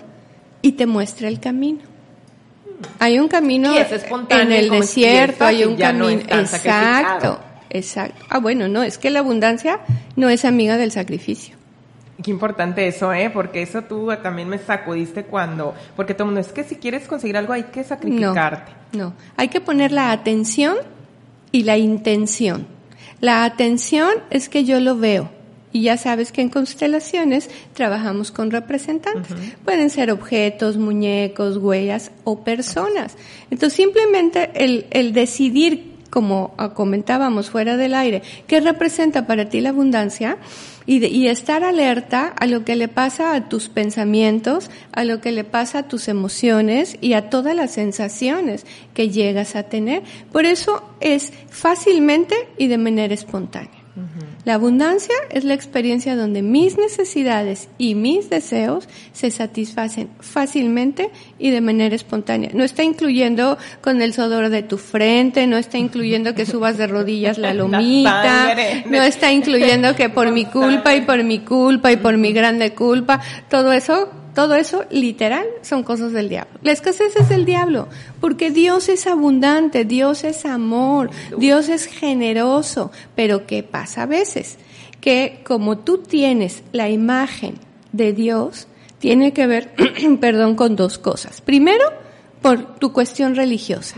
[0.61, 1.81] y te muestra el camino.
[2.99, 7.39] Hay un camino es en el desierto, hay un no camino exacto.
[7.71, 8.25] Exacto.
[8.29, 9.81] Ah, bueno, no, es que la abundancia
[10.15, 11.57] no es amiga del sacrificio.
[12.23, 13.31] Qué importante eso, ¿eh?
[13.31, 17.09] Porque eso tú también me sacudiste cuando, porque todo el mundo es que si quieres
[17.09, 18.73] conseguir algo hay que sacrificarte.
[18.93, 20.77] No, no, hay que poner la atención
[21.53, 22.67] y la intención.
[23.21, 25.31] La atención es que yo lo veo.
[25.75, 29.33] Y ya sabes que en constelaciones trabajamos con representantes.
[29.65, 33.17] Pueden ser objetos, muñecos, huellas o personas.
[33.51, 39.71] Entonces simplemente el, el decidir, como comentábamos fuera del aire, qué representa para ti la
[39.71, 40.37] abundancia,
[40.87, 45.33] y, y, estar alerta a lo que le pasa a tus pensamientos, a lo que
[45.33, 50.03] le pasa a tus emociones y a todas las sensaciones que llegas a tener.
[50.33, 53.83] Por eso es fácilmente y de manera espontánea.
[54.45, 61.51] La abundancia es la experiencia donde mis necesidades y mis deseos se satisfacen fácilmente y
[61.51, 62.51] de manera espontánea.
[62.53, 66.89] No está incluyendo con el sudor de tu frente, no está incluyendo que subas de
[66.89, 71.97] rodillas la lomita, no está incluyendo que por mi culpa y por mi culpa y
[71.97, 76.59] por mi grande culpa, todo eso todo eso, literal, son cosas del diablo.
[76.63, 77.89] La escasez es del diablo,
[78.21, 82.91] porque Dios es abundante, Dios es amor, Dios es generoso.
[83.15, 84.57] Pero ¿qué pasa a veces?
[85.01, 87.57] Que como tú tienes la imagen
[87.93, 88.69] de Dios,
[88.99, 89.75] tiene que ver,
[90.21, 91.41] perdón, con dos cosas.
[91.43, 91.85] Primero,
[92.41, 93.97] por tu cuestión religiosa.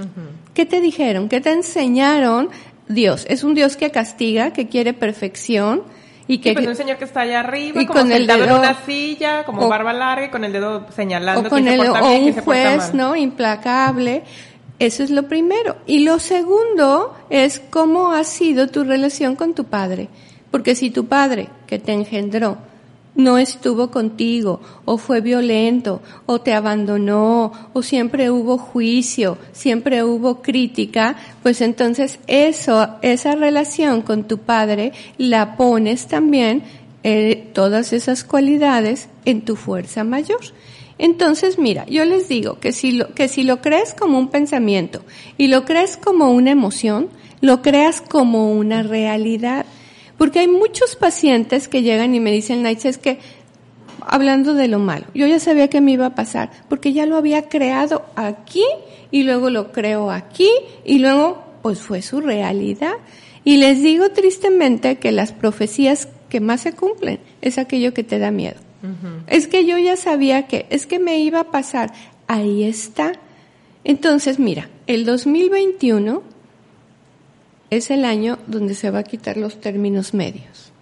[0.53, 1.29] ¿Qué te dijeron?
[1.29, 2.51] ¿Qué te enseñaron?
[2.89, 5.83] Dios es un Dios que castiga, que quiere perfección,
[6.27, 8.53] y que pues un señor que está allá arriba, y como con el dedo, en
[8.53, 12.33] una silla, como barba larga y con el dedo señalando o con el, o un
[12.33, 13.15] juez, ¿no?
[13.15, 14.23] Implacable.
[14.79, 15.77] Eso es lo primero.
[15.87, 20.09] Y lo segundo es cómo ha sido tu relación con tu padre.
[20.51, 22.59] Porque si tu padre, que te engendró,
[23.15, 30.43] no estuvo contigo, o fue violento, o te abandonó, o siempre hubo juicio, siempre hubo
[30.43, 36.63] crítica, pues entonces eso, esa relación con tu padre la pones también
[37.03, 40.41] eh, todas esas cualidades en tu fuerza mayor.
[40.99, 45.03] Entonces, mira, yo les digo que si lo, que si lo crees como un pensamiento
[45.37, 47.09] y lo crees como una emoción,
[47.41, 49.67] lo creas como una realidad.
[50.19, 53.19] Porque hay muchos pacientes que llegan y me dicen, Naitz, es que
[54.01, 57.17] hablando de lo malo, yo ya sabía que me iba a pasar, porque ya lo
[57.17, 58.65] había creado aquí
[59.11, 60.51] y luego lo creo aquí
[60.85, 62.95] y luego pues fue su realidad.
[63.45, 68.19] Y les digo tristemente que las profecías que más se cumplen es aquello que te
[68.19, 68.57] da miedo.
[69.29, 71.93] Es que yo ya sabía que, es que me iba a pasar.
[72.27, 73.13] Ahí está.
[73.83, 76.23] Entonces, mira, el 2021
[77.71, 80.73] es el año donde se va a quitar los términos medios.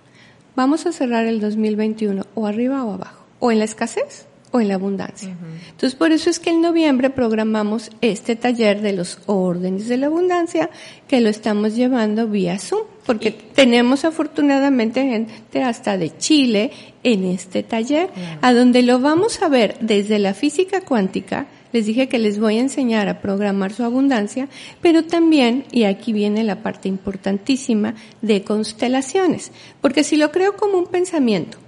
[0.55, 4.69] Vamos a cerrar el 2021 o arriba o abajo, o en la escasez o en
[4.69, 5.35] la abundancia.
[5.71, 10.07] Entonces, por eso es que en noviembre programamos este taller de los órdenes de la
[10.07, 10.69] abundancia,
[11.09, 16.71] que lo estamos llevando vía Zoom, porque tenemos afortunadamente gente hasta de Chile
[17.03, 18.11] en este taller,
[18.43, 22.59] a donde lo vamos a ver desde la física cuántica, les dije que les voy
[22.59, 24.49] a enseñar a programar su abundancia,
[24.81, 29.53] pero también, y aquí viene la parte importantísima, de constelaciones.
[29.81, 31.59] Porque si lo creo como un pensamiento,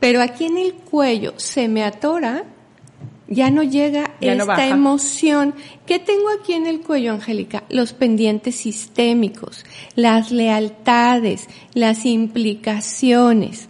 [0.00, 2.44] pero aquí en el cuello se me atora,
[3.26, 5.54] ya no llega esta emoción.
[5.86, 7.64] ¿Qué tengo aquí en el cuello, Angélica?
[7.68, 13.68] Los pendientes sistémicos, las lealtades, las implicaciones.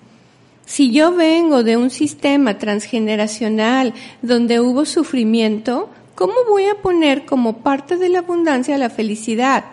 [0.67, 3.93] Si yo vengo de un sistema transgeneracional
[4.23, 9.65] donde hubo sufrimiento, ¿cómo voy a poner como parte de la abundancia la felicidad?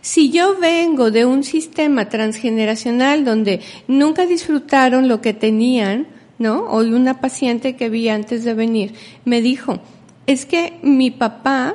[0.00, 6.06] Si yo vengo de un sistema transgeneracional donde nunca disfrutaron lo que tenían,
[6.38, 6.66] ¿no?
[6.70, 9.80] Hoy una paciente que vi antes de venir me dijo,
[10.26, 11.74] es que mi papá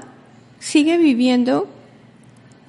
[0.59, 1.67] sigue viviendo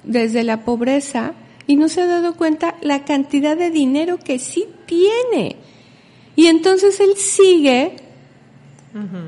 [0.03, 1.33] desde la pobreza
[1.67, 5.55] y no se ha dado cuenta la cantidad de dinero que sí tiene.
[6.35, 7.97] Y entonces él sigue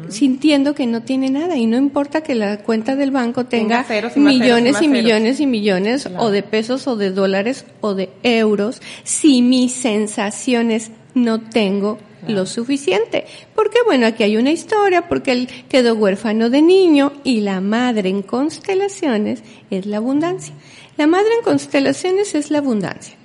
[0.08, 3.86] sintiendo que no tiene nada y no importa que la cuenta del banco tenga,
[4.16, 9.42] millones y, millones y millones o de pesos o de dólares o de euros si
[9.42, 11.98] mis sensaciones no tengo
[12.28, 13.26] lo suficiente.
[13.56, 18.10] Porque bueno, aquí hay una historia, porque él quedó huérfano de niño y la madre
[18.10, 20.54] en constelaciones es la abundancia.
[20.98, 23.16] La madre en constelaciones es la abundancia.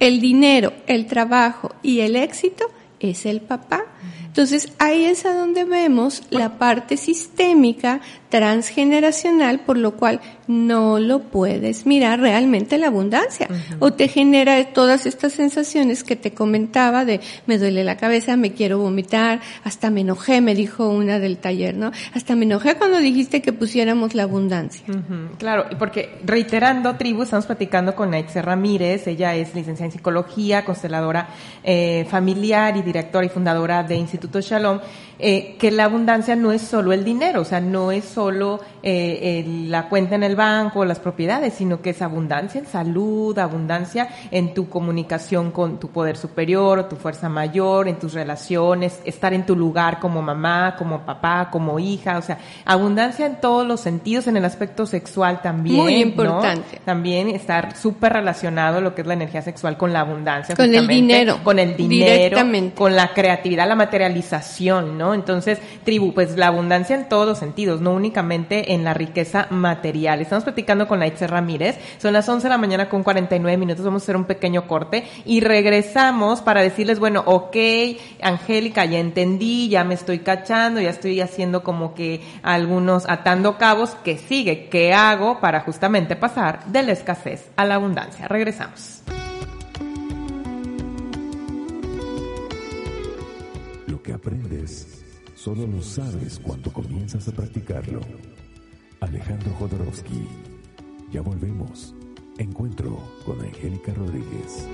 [0.00, 2.70] El dinero, el trabajo y el éxito
[3.10, 3.84] es el papá.
[4.24, 8.00] Entonces, ahí es a donde vemos la parte sistémica
[8.32, 13.46] transgeneracional, por lo cual no lo puedes mirar realmente la abundancia.
[13.78, 18.52] O te genera todas estas sensaciones que te comentaba de me duele la cabeza, me
[18.52, 21.92] quiero vomitar, hasta me enojé, me dijo una del taller, ¿no?
[22.14, 24.82] Hasta me enojé cuando dijiste que pusiéramos la abundancia.
[25.36, 30.64] Claro, y porque reiterando, tribu, estamos platicando con Naitze Ramírez, ella es licenciada en psicología,
[30.64, 31.28] consteladora
[31.62, 34.80] eh, familiar y directora y fundadora de Instituto Shalom,
[35.18, 38.21] eh, que la abundancia no es solo el dinero, o sea, no es solo
[38.82, 44.08] eh, la cuenta en el banco, las propiedades, sino que es abundancia en salud, abundancia
[44.30, 49.46] en tu comunicación con tu poder superior tu fuerza mayor, en tus relaciones, estar en
[49.46, 54.26] tu lugar como mamá, como papá, como hija, o sea, abundancia en todos los sentidos,
[54.26, 55.76] en el aspecto sexual también.
[55.76, 56.80] Muy importante.
[56.84, 60.54] También estar súper relacionado lo que es la energía sexual con la abundancia.
[60.54, 61.38] Con el dinero.
[61.42, 62.38] Con el dinero.
[62.74, 65.14] Con la creatividad, la materialización, ¿no?
[65.14, 70.20] Entonces, tribu, pues la abundancia en todos los sentidos, no únicamente en la riqueza material.
[70.20, 74.02] Estamos platicando con Laitze Ramírez, son las 11 de la mañana con 49 minutos, vamos
[74.02, 77.56] a hacer un pequeño corte y regresamos para decirles, bueno, ok,
[78.20, 83.96] Angélica, ya entendí, ya me estoy cachando, ya estoy haciendo como que algunos atando cabos,
[84.04, 84.68] ¿qué sigue?
[84.68, 88.28] ¿Qué hago para justamente pasar de la escasez a la abundancia?
[88.28, 89.02] Regresamos.
[93.86, 95.02] Lo que aprendes
[95.42, 97.98] Solo lo sabes cuando comienzas a practicarlo.
[99.00, 100.28] Alejandro Jodorowsky.
[101.10, 101.96] Ya volvemos.
[102.38, 104.68] Encuentro con Angélica Rodríguez.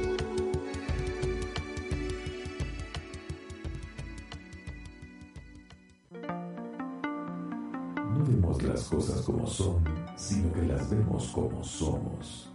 [8.13, 9.83] No vemos las cosas como son,
[10.17, 12.53] sino que las vemos como somos.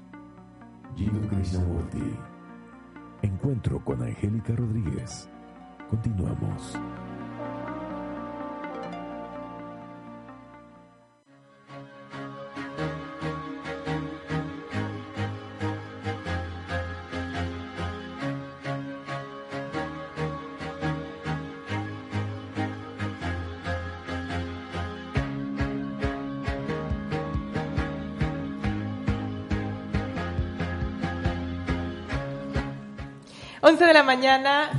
[0.95, 2.13] Gino Krishnamurti.
[3.23, 5.27] Encuentro con Angélica Rodríguez.
[5.89, 6.77] Continuamos.
[33.65, 34.69] 11 de la mañana,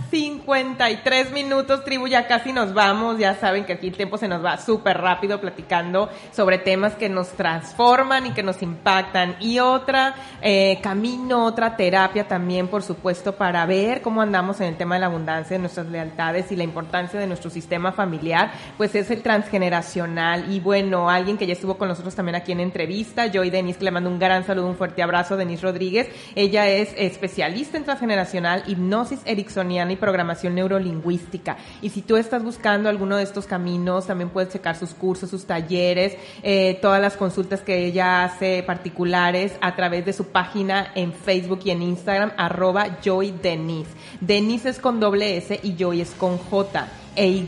[0.44, 4.44] 53 minutos, tribu, ya casi nos vamos, ya saben que aquí el tiempo se nos
[4.44, 9.36] va súper rápido platicando sobre temas que nos transforman y que nos impactan.
[9.40, 14.76] Y otra eh, camino, otra terapia también, por supuesto, para ver cómo andamos en el
[14.76, 18.94] tema de la abundancia, de nuestras lealtades y la importancia de nuestro sistema familiar, pues
[18.94, 20.52] es el transgeneracional.
[20.52, 23.86] Y bueno, alguien que ya estuvo con nosotros también aquí en entrevista, Joy Denise, que
[23.86, 26.08] le mando un gran saludo, un fuerte abrazo, Denise Rodríguez.
[26.34, 31.56] Ella es especialista en transgeneracional y hipnosis ericksoniana y programación neurolingüística.
[31.82, 35.44] Y si tú estás buscando alguno de estos caminos, también puedes checar sus cursos, sus
[35.44, 41.12] talleres, eh, todas las consultas que ella hace particulares a través de su página en
[41.12, 43.90] Facebook y en Instagram, arroba Joy Denise.
[44.20, 47.44] Denise es con doble S y Joy es con J e Y.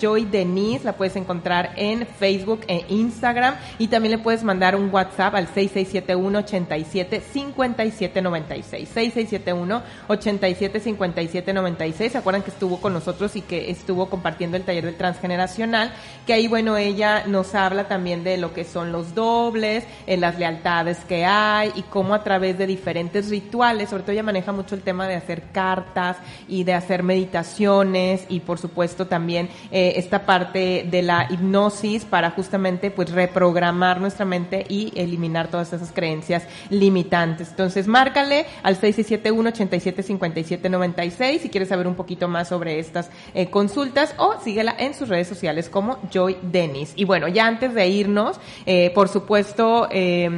[0.00, 4.92] Joy Denise la puedes encontrar en Facebook e Instagram y también le puedes mandar un
[4.92, 8.88] WhatsApp al 6671 87 57 96.
[8.88, 12.12] 6671 87 57 96.
[12.12, 15.92] ¿Se acuerdan que estuvo con nosotros y que estuvo compartiendo el taller del transgeneracional?
[16.26, 20.38] Que ahí, bueno, ella nos habla también de lo que son los dobles, en las
[20.38, 24.74] lealtades que hay y cómo a través de diferentes rituales, sobre todo ella maneja mucho
[24.74, 26.16] el tema de hacer cartas
[26.48, 32.30] y de hacer meditaciones y por supuesto también eh, esta parte de la hipnosis para
[32.30, 37.50] justamente pues reprogramar nuestra mente y eliminar todas esas creencias limitantes.
[37.50, 44.34] Entonces, márcale al 6671-875796 si quieres saber un poquito más sobre estas eh, consultas o
[44.42, 46.92] síguela en sus redes sociales como Joy Dennis.
[46.96, 50.30] Y bueno, ya antes de irnos, eh, por supuesto, eh,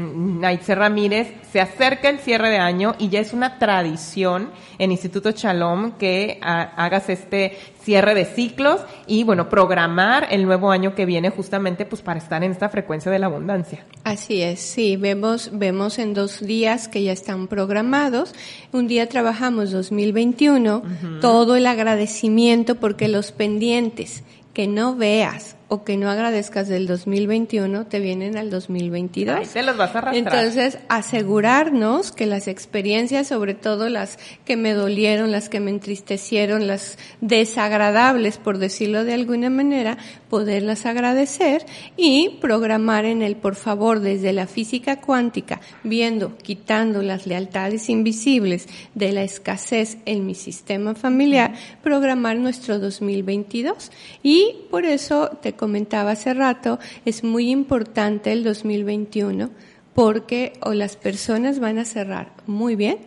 [0.68, 5.92] Ramírez, se acerca el cierre de año y ya es una tradición en Instituto Shalom
[5.92, 7.56] que hagas este
[7.88, 12.44] cierre de ciclos y bueno, programar el nuevo año que viene justamente pues para estar
[12.44, 13.86] en esta frecuencia de la abundancia.
[14.04, 18.34] Así es, sí, vemos, vemos en dos días que ya están programados.
[18.72, 20.82] Un día trabajamos 2021,
[21.22, 24.22] todo el agradecimiento porque los pendientes
[24.52, 29.36] que no veas, o que no agradezcas del 2021 te vienen al 2022.
[29.36, 30.14] Ahí te los vas a arrastrar.
[30.14, 36.66] Entonces, asegurarnos que las experiencias, sobre todo las que me dolieron, las que me entristecieron,
[36.66, 39.98] las desagradables, por decirlo de alguna manera,
[40.30, 41.66] poderlas agradecer
[41.96, 48.68] y programar en el, por favor, desde la física cuántica, viendo, quitando las lealtades invisibles
[48.94, 51.52] de la escasez en mi sistema familiar,
[51.82, 53.90] programar nuestro 2022.
[54.22, 59.50] Y por eso te comentaba hace rato, es muy importante el 2021
[59.92, 62.98] porque o las personas van a cerrar muy bien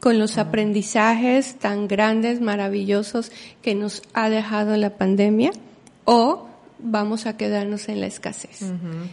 [0.00, 3.32] con los aprendizajes tan grandes, maravillosos
[3.62, 5.50] que nos ha dejado la pandemia,
[6.04, 6.48] o
[6.84, 8.60] vamos a quedarnos en la escasez.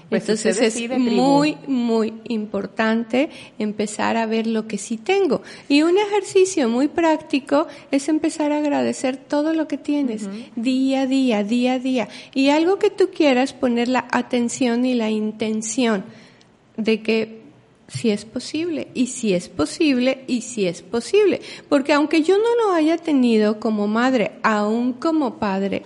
[0.10, 5.42] Pues Entonces es muy, muy importante empezar a ver lo que sí tengo.
[5.70, 11.08] Y un ejercicio muy práctico es empezar a agradecer todo lo que tienes, día a
[11.08, 12.10] día, día a día.
[12.34, 16.04] Y algo que tú quieras poner la atención y la intención
[16.76, 17.42] de que
[17.88, 21.42] si es posible, y si es posible, y si es posible.
[21.68, 25.84] Porque aunque yo no lo haya tenido como madre, aún como padre,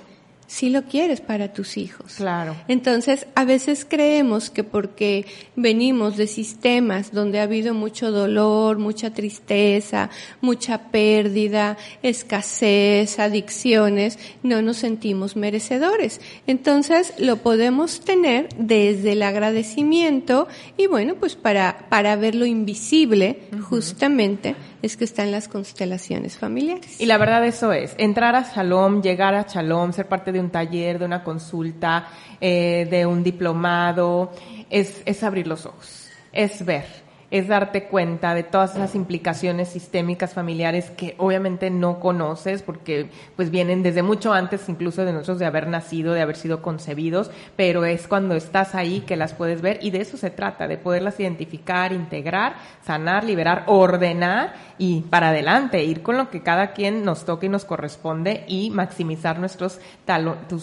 [0.48, 2.16] si lo quieres para tus hijos.
[2.18, 2.56] Claro.
[2.68, 5.26] Entonces, a veces creemos que porque
[5.56, 10.10] venimos de sistemas donde ha habido mucho dolor, mucha tristeza,
[10.42, 16.22] mucha pérdida, escasez, adicciones, no nos sentimos merecedores.
[16.48, 23.40] Entonces, lo podemos tener desde el agradecimiento y bueno, pues para, para ver lo invisible,
[23.70, 24.56] justamente,
[24.86, 27.00] es que están las constelaciones familiares.
[27.00, 30.50] Y la verdad eso es, entrar a Shalom, llegar a Shalom, ser parte de un
[30.50, 32.08] taller, de una consulta,
[32.40, 34.32] eh, de un diplomado,
[34.70, 37.05] es, es abrir los ojos, es ver
[37.38, 43.52] es darte cuenta de todas esas implicaciones sistémicas familiares que obviamente no conoces porque pues
[43.52, 47.84] vienen desde mucho antes incluso de nosotros de haber nacido, de haber sido concebidos, pero
[47.84, 51.20] es cuando estás ahí que las puedes ver y de eso se trata, de poderlas
[51.20, 52.56] identificar, integrar,
[52.86, 57.50] sanar, liberar, ordenar y para adelante, ir con lo que cada quien nos toque y
[57.50, 59.82] nos corresponde y maximizar nuestros,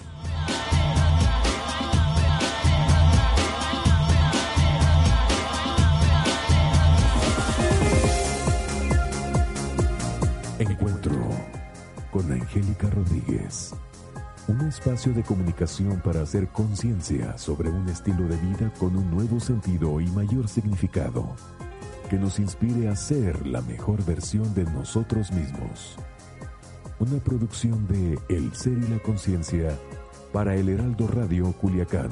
[12.14, 13.74] Con Angélica Rodríguez.
[14.48, 19.40] Un espacio de comunicación para hacer conciencia sobre un estilo de vida con un nuevo
[19.40, 21.36] sentido y mayor significado
[22.12, 25.98] que nos inspire a ser la mejor versión de nosotros mismos.
[27.00, 29.76] Una producción de El Ser y la Conciencia
[30.32, 32.12] para el Heraldo Radio Culiacán.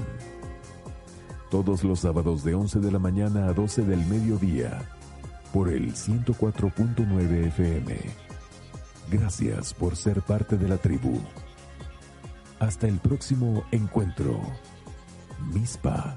[1.52, 4.82] Todos los sábados de 11 de la mañana a 12 del mediodía
[5.54, 8.31] por el 104.9 FM.
[9.10, 11.20] Gracias por ser parte de la tribu.
[12.60, 14.40] Hasta el próximo encuentro.
[15.54, 16.16] Mispa.